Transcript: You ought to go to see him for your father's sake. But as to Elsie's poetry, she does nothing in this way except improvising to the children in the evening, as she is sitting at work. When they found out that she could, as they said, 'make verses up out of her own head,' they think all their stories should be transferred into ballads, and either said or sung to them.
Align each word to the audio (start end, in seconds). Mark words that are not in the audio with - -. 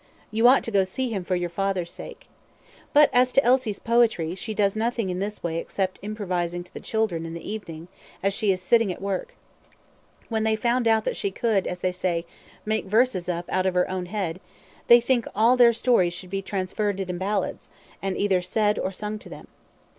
You 0.31 0.47
ought 0.47 0.63
to 0.63 0.71
go 0.71 0.79
to 0.79 0.85
see 0.87 1.11
him 1.11 1.23
for 1.23 1.35
your 1.35 1.47
father's 1.51 1.91
sake. 1.91 2.25
But 2.91 3.11
as 3.13 3.31
to 3.33 3.43
Elsie's 3.43 3.77
poetry, 3.77 4.33
she 4.33 4.55
does 4.55 4.75
nothing 4.75 5.11
in 5.11 5.19
this 5.19 5.43
way 5.43 5.57
except 5.59 5.99
improvising 6.01 6.63
to 6.63 6.73
the 6.73 6.79
children 6.79 7.23
in 7.23 7.35
the 7.35 7.47
evening, 7.51 7.87
as 8.23 8.33
she 8.33 8.51
is 8.51 8.59
sitting 8.63 8.91
at 8.91 8.99
work. 8.99 9.35
When 10.27 10.41
they 10.43 10.55
found 10.55 10.87
out 10.87 11.05
that 11.05 11.17
she 11.17 11.29
could, 11.29 11.67
as 11.67 11.81
they 11.81 11.91
said, 11.91 12.23
'make 12.65 12.85
verses 12.85 13.29
up 13.29 13.45
out 13.49 13.67
of 13.67 13.75
her 13.75 13.87
own 13.91 14.07
head,' 14.07 14.39
they 14.87 14.99
think 14.99 15.27
all 15.35 15.55
their 15.55 15.71
stories 15.71 16.15
should 16.15 16.31
be 16.31 16.41
transferred 16.41 16.99
into 16.99 17.13
ballads, 17.13 17.69
and 18.01 18.17
either 18.17 18.41
said 18.41 18.79
or 18.79 18.91
sung 18.91 19.19
to 19.19 19.29
them. 19.29 19.49